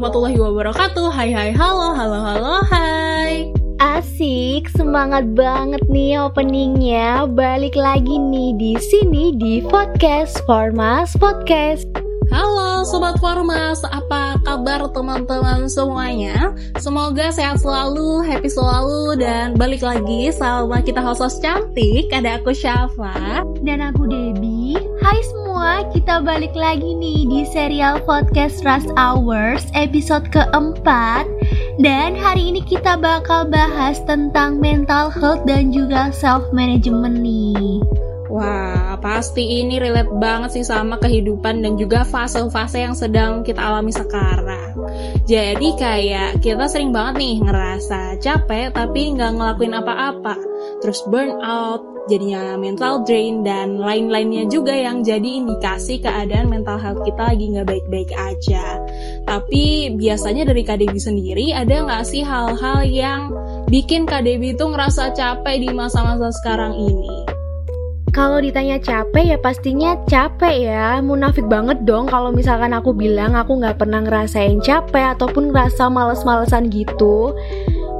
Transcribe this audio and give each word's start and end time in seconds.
warahmatullahi 0.00 0.40
wabarakatuh. 0.40 1.12
Hai 1.12 1.28
hai 1.28 1.50
halo 1.52 1.92
halo 1.92 2.24
halo 2.24 2.54
hai. 2.72 3.52
Asik, 3.76 4.72
semangat 4.72 5.28
banget 5.36 5.84
nih 5.92 6.16
openingnya. 6.16 7.28
Balik 7.28 7.76
lagi 7.76 8.16
nih 8.16 8.56
di 8.56 8.72
sini 8.80 9.36
di 9.36 9.60
podcast 9.60 10.40
Formas 10.48 11.12
Podcast. 11.20 11.84
Halo 12.32 12.86
Sobat 12.86 13.20
Formas, 13.20 13.84
apa 13.84 14.40
kabar 14.40 14.88
teman-teman 14.88 15.68
semuanya? 15.68 16.56
Semoga 16.80 17.28
sehat 17.34 17.60
selalu, 17.60 18.24
happy 18.24 18.46
selalu, 18.48 19.18
dan 19.20 19.58
balik 19.58 19.82
lagi 19.82 20.30
sama 20.30 20.78
kita 20.78 21.02
host 21.02 21.42
cantik 21.42 22.06
Ada 22.14 22.38
aku 22.38 22.54
Syafa 22.54 23.42
Dan 23.66 23.82
aku 23.82 24.06
Debbie 24.06 24.78
Hai 25.02 25.18
semua, 25.26 25.39
kita 25.92 26.24
balik 26.24 26.56
lagi 26.56 26.96
nih 26.96 27.28
di 27.28 27.44
serial 27.44 28.00
podcast 28.08 28.64
Rush 28.64 28.88
Hours 28.96 29.68
episode 29.76 30.32
keempat 30.32 31.28
Dan 31.76 32.16
hari 32.16 32.48
ini 32.48 32.64
kita 32.64 32.96
bakal 32.96 33.44
bahas 33.44 34.00
tentang 34.08 34.56
mental 34.56 35.12
health 35.12 35.44
dan 35.44 35.68
juga 35.68 36.08
self-management 36.16 37.20
nih 37.20 37.84
Wah, 38.30 38.94
pasti 39.02 39.60
ini 39.60 39.82
relate 39.82 40.14
banget 40.16 40.54
sih 40.54 40.64
sama 40.64 40.96
kehidupan 41.02 41.66
dan 41.66 41.74
juga 41.74 42.06
fase-fase 42.06 42.86
yang 42.86 42.94
sedang 42.94 43.42
kita 43.42 43.58
alami 43.58 43.90
sekarang. 43.90 44.78
Jadi 45.26 45.74
kayak 45.74 46.38
kita 46.38 46.70
sering 46.70 46.94
banget 46.94 47.18
nih 47.18 47.42
ngerasa 47.42 48.22
capek 48.22 48.70
tapi 48.70 49.18
nggak 49.18 49.34
ngelakuin 49.34 49.74
apa-apa. 49.74 50.38
Terus 50.78 51.02
burn 51.10 51.42
out, 51.42 51.89
jadinya 52.06 52.56
mental 52.56 53.04
drain, 53.04 53.42
dan 53.44 53.76
lain-lainnya 53.76 54.48
juga 54.48 54.72
yang 54.72 55.04
jadi 55.04 55.44
indikasi 55.44 56.00
keadaan 56.00 56.48
mental 56.48 56.80
health 56.80 57.02
kita 57.04 57.34
lagi 57.34 57.44
nggak 57.52 57.68
baik-baik 57.68 58.10
aja. 58.16 58.80
Tapi 59.28 59.92
biasanya 59.98 60.48
dari 60.48 60.62
KDB 60.64 60.94
sendiri 60.96 61.52
ada 61.52 61.84
nggak 61.84 62.04
sih 62.06 62.24
hal-hal 62.24 62.86
yang 62.86 63.34
bikin 63.68 64.08
KDB 64.08 64.56
itu 64.56 64.64
ngerasa 64.64 65.12
capek 65.12 65.56
di 65.60 65.68
masa-masa 65.74 66.32
sekarang 66.40 66.72
ini? 66.78 67.40
Kalau 68.10 68.42
ditanya 68.42 68.82
capek 68.82 69.34
ya 69.34 69.38
pastinya 69.38 69.94
capek 70.10 70.66
ya 70.66 70.98
Munafik 70.98 71.46
banget 71.46 71.86
dong 71.86 72.10
kalau 72.10 72.34
misalkan 72.34 72.74
aku 72.74 72.90
bilang 72.90 73.38
aku 73.38 73.62
nggak 73.62 73.78
pernah 73.78 74.02
ngerasain 74.02 74.58
capek 74.58 75.14
Ataupun 75.14 75.54
ngerasa 75.54 75.86
males-malesan 75.86 76.74
gitu 76.74 77.30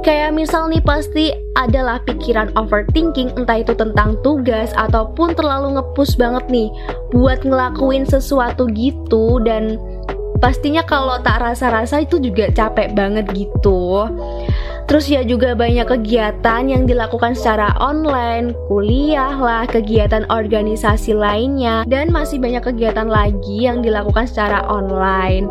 Kayak 0.01 0.33
misal 0.33 0.65
nih 0.73 0.81
pasti 0.81 1.29
adalah 1.53 2.01
pikiran 2.01 2.49
overthinking 2.57 3.37
Entah 3.37 3.61
itu 3.61 3.77
tentang 3.77 4.17
tugas 4.25 4.73
ataupun 4.73 5.37
terlalu 5.37 5.77
ngepus 5.77 6.17
banget 6.17 6.41
nih 6.49 6.69
Buat 7.13 7.45
ngelakuin 7.45 8.09
sesuatu 8.09 8.65
gitu. 8.73 9.37
Dan 9.45 9.77
pastinya 10.41 10.81
kalau 10.81 11.21
tak 11.21 11.45
rasa-rasa 11.45 12.01
itu 12.01 12.17
juga 12.17 12.49
capek 12.49 12.97
banget 12.97 13.29
gitu. 13.37 14.09
Terus 14.89 15.07
ya 15.07 15.21
juga 15.23 15.55
banyak 15.55 15.87
kegiatan 15.87 16.67
yang 16.67 16.83
dilakukan 16.83 17.37
secara 17.37 17.71
online, 17.79 18.51
kuliah 18.67 19.31
lah, 19.31 19.63
kegiatan 19.63 20.27
organisasi 20.27 21.15
lainnya, 21.15 21.87
dan 21.87 22.11
masih 22.11 22.41
banyak 22.43 22.59
kegiatan 22.59 23.07
lagi 23.07 23.69
yang 23.69 23.79
dilakukan 23.79 24.27
secara 24.27 24.65
online. 24.67 25.47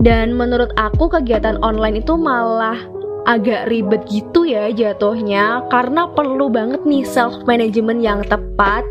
Dan 0.00 0.32
menurut 0.38 0.72
aku 0.80 1.12
kegiatan 1.12 1.60
online 1.60 2.00
itu 2.00 2.16
malah 2.16 2.80
agak 3.26 3.66
ribet 3.68 4.06
gitu 4.06 4.46
ya 4.46 4.70
jatuhnya 4.70 5.66
karena 5.68 6.06
perlu 6.14 6.46
banget 6.46 6.86
nih 6.86 7.02
self 7.02 7.42
management 7.44 8.00
yang 8.00 8.22
tepat 8.22 8.86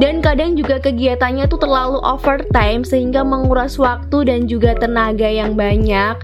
dan 0.00 0.20
kadang 0.20 0.56
juga 0.56 0.80
kegiatannya 0.80 1.48
tuh 1.48 1.60
terlalu 1.60 2.00
overtime 2.04 2.84
sehingga 2.84 3.24
menguras 3.24 3.80
waktu 3.80 4.28
dan 4.28 4.44
juga 4.44 4.76
tenaga 4.76 5.26
yang 5.26 5.56
banyak 5.56 6.16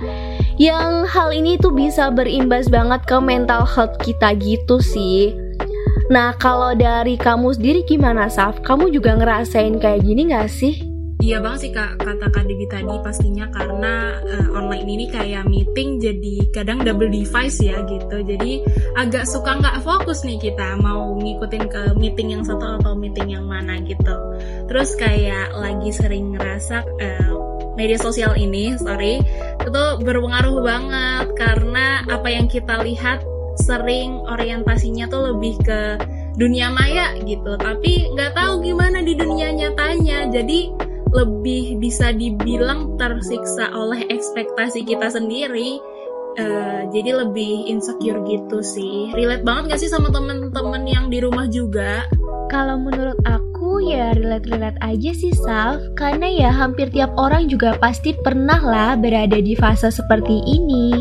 yang 0.61 1.09
hal 1.09 1.33
ini 1.33 1.57
tuh 1.57 1.73
bisa 1.73 2.13
berimbas 2.13 2.69
banget 2.69 3.01
ke 3.09 3.17
mental 3.17 3.65
health 3.65 3.97
kita 4.05 4.37
gitu 4.37 4.77
sih. 4.85 5.33
Nah, 6.13 6.37
kalau 6.37 6.77
dari 6.77 7.15
kamu 7.15 7.55
sendiri 7.55 7.81
gimana, 7.87 8.27
Saf? 8.29 8.61
Kamu 8.61 8.91
juga 8.91 9.15
ngerasain 9.17 9.79
kayak 9.81 10.05
gini 10.05 10.29
gak 10.29 10.51
sih? 10.51 10.90
Iya 11.21 11.37
bang 11.45 11.57
sih 11.61 11.69
kak 11.69 12.01
kata 12.01 12.33
Kak 12.33 12.49
Dewi 12.49 12.65
tadi 12.65 12.97
pastinya 13.05 13.45
karena 13.53 14.19
uh, 14.25 14.57
online 14.57 14.89
ini 14.89 15.07
kayak 15.13 15.45
meeting 15.53 16.01
jadi 16.01 16.49
kadang 16.49 16.81
double 16.81 17.13
device 17.13 17.61
ya 17.61 17.85
gitu. 17.85 18.25
Jadi 18.25 18.65
agak 18.97 19.29
suka 19.29 19.61
nggak 19.61 19.85
fokus 19.85 20.25
nih 20.25 20.41
kita 20.41 20.81
mau 20.81 21.13
ngikutin 21.21 21.65
ke 21.69 21.83
meeting 22.01 22.41
yang 22.41 22.43
satu 22.43 22.81
atau 22.81 22.97
meeting 22.97 23.37
yang 23.37 23.45
mana 23.45 23.85
gitu. 23.85 24.17
Terus 24.73 24.97
kayak 24.97 25.53
lagi 25.53 25.93
sering 25.93 26.41
ngerasa 26.41 26.89
uh, 26.89 27.33
media 27.77 28.01
sosial 28.01 28.33
ini, 28.41 28.75
sorry, 28.81 29.21
itu 29.61 29.85
berpengaruh 30.01 30.57
banget 30.65 31.27
karena 31.37 32.01
apa 32.09 32.29
yang 32.33 32.49
kita 32.49 32.81
lihat 32.81 33.21
sering 33.61 34.25
orientasinya 34.25 35.05
tuh 35.13 35.37
lebih 35.37 35.61
ke 35.61 36.01
dunia 36.41 36.73
maya 36.73 37.13
gitu, 37.29 37.61
tapi 37.61 38.09
nggak 38.17 38.33
tahu 38.33 38.65
gimana 38.65 39.05
di 39.05 39.13
dunia 39.13 39.53
nyatanya. 39.53 40.33
Jadi 40.33 40.90
lebih 41.11 41.79
bisa 41.83 42.15
dibilang 42.15 42.95
tersiksa 42.99 43.71
oleh 43.75 44.07
ekspektasi 44.09 44.87
kita 44.87 45.11
sendiri. 45.11 45.79
Uh, 46.39 46.87
jadi 46.95 47.27
lebih 47.27 47.67
insecure 47.67 48.23
gitu 48.23 48.63
sih. 48.63 49.11
Relate 49.19 49.43
banget 49.43 49.75
gak 49.75 49.81
sih 49.83 49.91
sama 49.91 50.15
temen-temen 50.15 50.83
yang 50.87 51.11
di 51.11 51.19
rumah 51.19 51.51
juga? 51.51 52.07
Kalau 52.51 52.83
menurut 52.83 53.19
aku 53.27 53.79
ya 53.87 54.11
relate-relate 54.11 54.75
aja 54.83 55.11
sih 55.15 55.31
Saf 55.31 55.79
Karena 55.95 56.27
ya 56.27 56.51
hampir 56.51 56.91
tiap 56.91 57.15
orang 57.15 57.47
juga 57.47 57.79
pasti 57.79 58.11
pernah 58.11 58.59
lah 58.59 58.99
berada 58.99 59.39
di 59.39 59.55
fase 59.55 59.87
seperti 59.95 60.43
ini 60.51 60.99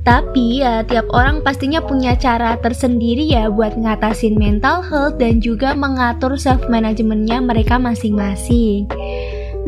Tapi 0.00 0.64
ya 0.64 0.80
tiap 0.88 1.12
orang 1.12 1.44
pastinya 1.44 1.84
punya 1.84 2.16
cara 2.16 2.56
tersendiri 2.56 3.28
ya 3.28 3.52
buat 3.52 3.76
ngatasin 3.76 4.40
mental 4.40 4.80
health 4.80 5.20
dan 5.20 5.44
juga 5.44 5.76
mengatur 5.76 6.40
self-managementnya 6.40 7.44
mereka 7.44 7.76
masing-masing 7.76 8.88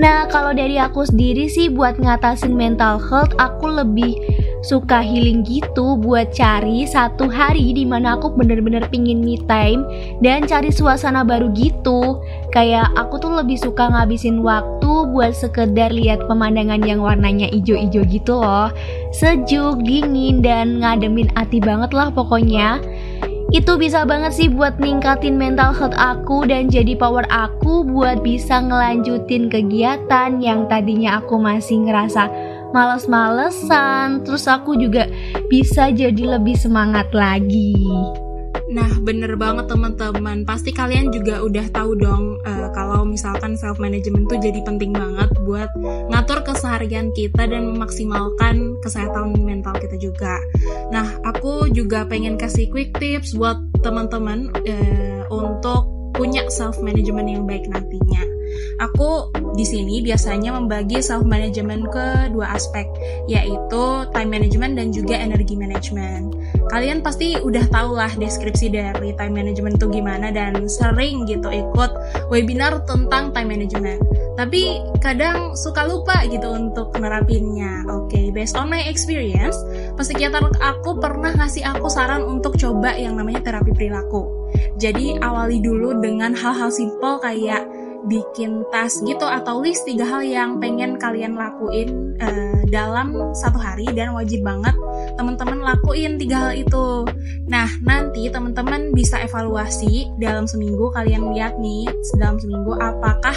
Nah 0.00 0.24
kalau 0.32 0.56
dari 0.56 0.80
aku 0.80 1.04
sendiri 1.04 1.44
sih 1.52 1.68
buat 1.68 2.00
ngatasin 2.00 2.56
mental 2.56 2.96
health 2.96 3.36
aku 3.36 3.68
lebih 3.68 4.16
suka 4.60 5.00
healing 5.00 5.40
gitu 5.44 5.96
buat 5.96 6.32
cari 6.36 6.84
satu 6.84 7.28
hari 7.28 7.72
di 7.72 7.84
mana 7.88 8.16
aku 8.16 8.32
bener-bener 8.32 8.84
pingin 8.92 9.24
me 9.24 9.40
time 9.48 9.84
dan 10.20 10.44
cari 10.44 10.72
suasana 10.72 11.24
baru 11.24 11.52
gitu. 11.52 12.20
Kayak 12.52 12.92
aku 12.96 13.20
tuh 13.20 13.32
lebih 13.32 13.56
suka 13.60 13.88
ngabisin 13.92 14.40
waktu 14.40 14.90
buat 15.12 15.32
sekedar 15.36 15.92
lihat 15.92 16.24
pemandangan 16.28 16.84
yang 16.84 17.00
warnanya 17.00 17.48
ijo-ijo 17.52 18.04
gitu 18.08 18.40
loh. 18.40 18.72
Sejuk, 19.12 19.84
dingin, 19.84 20.40
dan 20.44 20.80
ngademin 20.80 21.28
hati 21.36 21.60
banget 21.60 21.92
lah 21.92 22.12
pokoknya 22.12 22.80
itu 23.50 23.74
bisa 23.74 24.06
banget 24.06 24.30
sih 24.30 24.46
buat 24.46 24.78
ningkatin 24.78 25.34
mental 25.34 25.74
health 25.74 25.98
aku 25.98 26.46
dan 26.46 26.70
jadi 26.70 26.94
power 26.94 27.26
aku 27.34 27.82
buat 27.82 28.22
bisa 28.22 28.62
ngelanjutin 28.62 29.50
kegiatan 29.50 30.38
yang 30.38 30.70
tadinya 30.70 31.18
aku 31.18 31.34
masih 31.34 31.82
ngerasa 31.82 32.30
males-malesan 32.70 34.22
terus 34.22 34.46
aku 34.46 34.78
juga 34.78 35.10
bisa 35.50 35.90
jadi 35.90 36.38
lebih 36.38 36.54
semangat 36.54 37.10
lagi 37.10 37.74
Nah, 38.70 38.86
bener 39.02 39.34
banget 39.34 39.66
teman-teman. 39.66 40.46
Pasti 40.46 40.70
kalian 40.70 41.10
juga 41.10 41.42
udah 41.42 41.66
tahu 41.74 41.98
dong 41.98 42.38
uh, 42.46 42.70
kalau 42.70 43.02
misalkan 43.02 43.58
self 43.58 43.82
management 43.82 44.30
tuh 44.30 44.38
jadi 44.38 44.62
penting 44.62 44.94
banget 44.94 45.26
buat 45.42 45.74
ngatur 46.06 46.46
keseharian 46.46 47.10
kita 47.10 47.50
dan 47.50 47.66
memaksimalkan 47.74 48.78
kesehatan 48.78 49.34
mental 49.42 49.74
kita 49.74 49.98
juga. 49.98 50.38
Nah, 50.94 51.18
aku 51.26 51.66
juga 51.74 52.06
pengen 52.06 52.38
kasih 52.38 52.70
quick 52.70 52.94
tips 53.02 53.34
buat 53.34 53.58
teman-teman 53.82 54.54
uh, 54.54 55.22
untuk 55.34 55.90
punya 56.14 56.46
self 56.46 56.78
management 56.78 57.26
yang 57.26 57.44
baik 57.50 57.66
nantinya. 57.66 58.29
Aku 58.80 59.28
di 59.52 59.64
sini 59.68 60.00
biasanya 60.00 60.56
membagi 60.56 61.04
self 61.04 61.28
management 61.28 61.92
ke 61.92 62.32
dua 62.32 62.56
aspek, 62.56 62.88
yaitu 63.28 63.82
time 64.16 64.30
management 64.32 64.80
dan 64.80 64.88
juga 64.88 65.20
energy 65.20 65.52
management. 65.52 66.32
Kalian 66.72 67.04
pasti 67.04 67.36
udah 67.36 67.66
tau 67.68 67.92
lah 67.92 68.08
deskripsi 68.16 68.72
dari 68.72 69.12
time 69.18 69.36
management 69.36 69.76
itu 69.76 69.86
gimana 69.90 70.32
dan 70.32 70.64
sering 70.70 71.28
gitu 71.28 71.50
ikut 71.50 71.90
webinar 72.32 72.86
tentang 72.88 73.34
time 73.36 73.52
management. 73.52 74.00
Tapi 74.38 74.80
kadang 75.04 75.52
suka 75.58 75.84
lupa 75.84 76.24
gitu 76.30 76.48
untuk 76.48 76.94
nerapinnya. 76.96 77.84
Oke, 77.92 78.16
okay, 78.16 78.26
based 78.32 78.56
on 78.56 78.72
my 78.72 78.80
experience, 78.88 79.60
psikiater 80.00 80.40
aku 80.62 80.96
pernah 80.96 81.36
ngasih 81.36 81.66
aku 81.68 81.92
saran 81.92 82.24
untuk 82.24 82.56
coba 82.56 82.96
yang 82.96 83.18
namanya 83.18 83.44
terapi 83.44 83.76
perilaku. 83.76 84.24
Jadi 84.80 85.20
awali 85.20 85.60
dulu 85.60 86.00
dengan 86.00 86.32
hal-hal 86.32 86.72
simple 86.72 87.20
kayak 87.20 87.66
bikin 88.08 88.64
tas 88.72 89.00
gitu 89.04 89.26
atau 89.26 89.60
list 89.60 89.84
tiga 89.84 90.06
hal 90.06 90.22
yang 90.24 90.56
pengen 90.62 90.96
kalian 90.96 91.36
lakuin 91.36 92.16
uh, 92.20 92.60
dalam 92.70 93.34
satu 93.36 93.60
hari 93.60 93.88
dan 93.92 94.16
wajib 94.16 94.40
banget 94.44 94.72
teman-teman 95.18 95.60
lakuin 95.60 96.16
tiga 96.16 96.48
hal 96.48 96.52
itu. 96.56 97.04
Nah, 97.50 97.68
nanti 97.82 98.30
teman-teman 98.30 98.94
bisa 98.94 99.20
evaluasi 99.20 100.08
dalam 100.22 100.46
seminggu 100.46 100.88
kalian 100.94 101.34
lihat 101.34 101.58
nih 101.58 101.88
dalam 102.16 102.38
seminggu 102.40 102.76
apakah 102.78 103.34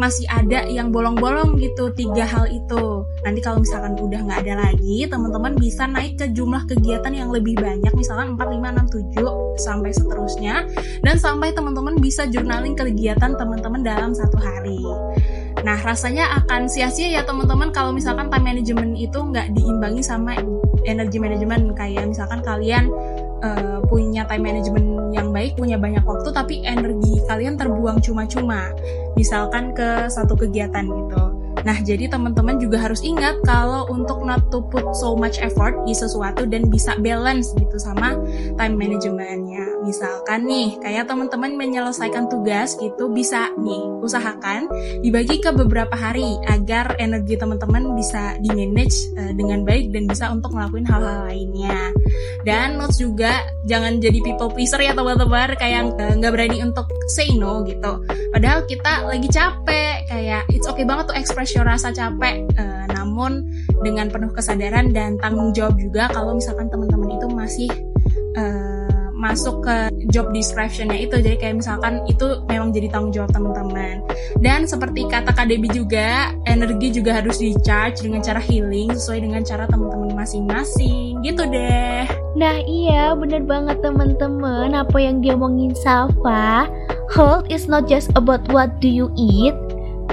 masih 0.00 0.24
ada 0.32 0.64
yang 0.66 0.90
bolong-bolong 0.90 1.60
gitu 1.60 1.92
tiga 1.92 2.24
hal 2.24 2.48
itu. 2.48 3.04
Nanti 3.22 3.40
kalau 3.44 3.60
misalkan 3.60 3.94
udah 4.00 4.20
nggak 4.26 4.40
ada 4.48 4.54
lagi, 4.68 5.04
teman-teman 5.06 5.54
bisa 5.60 5.84
naik 5.84 6.16
ke 6.16 6.26
jumlah 6.32 6.64
kegiatan 6.66 7.12
yang 7.12 7.28
lebih 7.28 7.56
banyak, 7.58 7.92
misalkan 7.92 8.34
4, 8.34 8.40
5, 8.48 8.74
6, 8.88 9.20
7 9.20 9.60
sampai 9.60 9.90
seterusnya 9.92 10.64
dan 11.04 11.16
sampai 11.20 11.52
teman-teman 11.52 12.00
bisa 12.00 12.24
journaling 12.26 12.72
kegiatan 12.72 13.36
teman-teman 13.36 13.84
dalam 13.84 14.16
satu 14.16 14.40
hari. 14.40 14.80
Nah, 15.60 15.78
rasanya 15.84 16.40
akan 16.44 16.66
sia-sia 16.66 17.20
ya 17.20 17.22
teman-teman 17.24 17.70
kalau 17.70 17.92
misalkan 17.92 18.32
time 18.32 18.46
management 18.48 18.96
itu 18.96 19.18
nggak 19.18 19.52
diimbangi 19.52 20.02
sama 20.04 20.36
energi 20.88 21.20
manajemen 21.20 21.76
kayak 21.76 22.08
misalkan 22.08 22.40
kalian 22.40 22.88
uh, 23.44 23.78
punya 23.84 24.24
time 24.24 24.48
management 24.48 25.12
yang 25.12 25.34
baik, 25.34 25.58
punya 25.58 25.76
banyak 25.76 26.04
waktu 26.06 26.28
tapi 26.32 26.54
energi 26.64 27.20
kalian 27.28 27.58
terbuang 27.60 28.00
cuma-cuma. 28.00 28.72
Misalkan 29.18 29.76
ke 29.76 30.08
satu 30.08 30.38
kegiatan 30.38 30.86
gitu. 30.86 31.24
Nah, 31.60 31.76
jadi 31.84 32.08
teman-teman 32.08 32.56
juga 32.56 32.80
harus 32.80 33.04
ingat 33.04 33.36
kalau 33.44 33.84
untuk 33.92 34.24
not 34.24 34.48
to 34.48 34.64
put 34.72 34.96
so 34.96 35.12
much 35.12 35.36
effort 35.44 35.76
di 35.84 35.92
sesuatu 35.92 36.48
dan 36.48 36.72
bisa 36.72 36.96
balance 36.96 37.52
gitu 37.58 37.76
sama 37.76 38.16
time 38.56 38.74
managementnya. 38.80 39.68
Misalkan 39.80 40.44
nih, 40.44 40.76
kayak 40.80 41.08
teman-teman 41.08 41.56
menyelesaikan 41.56 42.28
tugas 42.28 42.76
gitu 42.76 43.08
bisa 43.08 43.48
nih 43.56 43.80
usahakan 44.04 44.68
dibagi 45.00 45.40
ke 45.40 45.50
beberapa 45.56 45.96
hari 45.96 46.36
agar 46.48 46.96
energi 47.00 47.40
teman-teman 47.40 47.96
bisa 47.96 48.36
di 48.40 48.52
manage 48.52 49.12
uh, 49.16 49.32
dengan 49.32 49.64
baik 49.64 49.92
dan 49.92 50.04
bisa 50.04 50.28
untuk 50.28 50.52
ngelakuin 50.52 50.84
hal-hal 50.84 51.28
lainnya. 51.28 51.92
Dan 52.44 52.76
notes 52.80 53.00
juga 53.00 53.44
jangan 53.64 54.00
jadi 54.00 54.20
people 54.20 54.52
pleaser 54.52 54.80
ya 54.80 54.92
teman-teman 54.92 55.56
kayak 55.56 55.96
nggak 55.96 56.32
berani 56.32 56.60
untuk 56.60 56.88
say 57.12 57.32
no 57.36 57.64
gitu. 57.64 58.04
Padahal 58.32 58.64
kita 58.68 59.08
lagi 59.08 59.28
capek 59.28 60.08
kayak 60.10 60.42
it's 60.52 60.68
okay 60.68 60.84
banget 60.84 61.12
tuh 61.12 61.16
express 61.16 61.52
your 61.56 61.64
rasa 61.64 61.92
capek 61.94 62.44
uh, 62.56 62.84
namun 62.92 63.48
dengan 63.80 64.12
penuh 64.12 64.32
kesadaran 64.32 64.92
dan 64.92 65.16
tanggung 65.20 65.52
jawab 65.56 65.76
juga 65.80 66.08
kalau 66.12 66.36
misalkan 66.36 66.68
teman-teman 66.68 67.16
itu 67.16 67.26
masih 67.30 67.70
uh, 68.36 68.79
masuk 69.20 69.68
ke 69.68 69.76
job 70.08 70.32
descriptionnya 70.32 70.96
itu. 70.96 71.20
Jadi 71.20 71.36
kayak 71.36 71.60
misalkan 71.60 72.00
itu 72.08 72.40
memang 72.48 72.72
jadi 72.72 72.88
tanggung 72.88 73.12
jawab 73.12 73.30
teman-teman. 73.36 74.00
Dan 74.40 74.64
seperti 74.64 75.04
kata 75.04 75.36
Kak 75.36 75.52
Debbie 75.52 75.70
juga 75.70 76.32
energi 76.48 76.88
juga 76.96 77.20
harus 77.20 77.36
di 77.36 77.52
charge 77.60 78.00
dengan 78.00 78.24
cara 78.24 78.40
healing 78.40 78.96
sesuai 78.96 79.20
dengan 79.20 79.44
cara 79.44 79.68
teman-teman 79.68 80.16
masing-masing. 80.16 81.20
Gitu 81.20 81.44
deh. 81.44 82.08
Nah 82.40 82.56
iya 82.64 83.12
bener 83.12 83.44
banget 83.44 83.84
teman-teman. 83.84 84.72
Apa 84.72 84.96
yang 84.96 85.20
dia 85.20 85.36
omongin 85.36 85.76
Safa 85.76 86.64
health 87.12 87.44
is 87.52 87.68
not 87.68 87.84
just 87.84 88.08
about 88.16 88.40
what 88.48 88.80
do 88.80 88.88
you 88.88 89.12
eat 89.18 89.52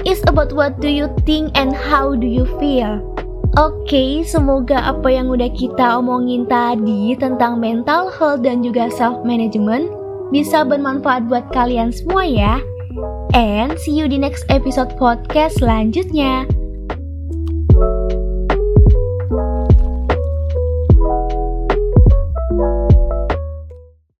is 0.06 0.22
about 0.26 0.52
what 0.52 0.78
do 0.78 0.90
you 0.90 1.10
think 1.26 1.50
and 1.58 1.74
how 1.74 2.14
do 2.14 2.26
you 2.26 2.46
feel. 2.58 3.02
Oke, 3.56 3.88
okay, 3.88 4.10
semoga 4.28 4.76
apa 4.76 5.08
yang 5.08 5.32
udah 5.32 5.48
kita 5.56 5.96
omongin 5.96 6.44
tadi 6.44 7.16
tentang 7.16 7.56
mental 7.56 8.12
health 8.12 8.44
dan 8.44 8.60
juga 8.60 8.92
self 8.92 9.24
management 9.24 9.88
bisa 10.28 10.60
bermanfaat 10.66 11.24
buat 11.32 11.48
kalian 11.56 11.88
semua 11.88 12.28
ya. 12.28 12.54
And 13.32 13.80
see 13.80 13.96
you 13.96 14.04
di 14.04 14.20
next 14.20 14.44
episode 14.52 14.92
podcast 15.00 15.64
selanjutnya. 15.64 16.57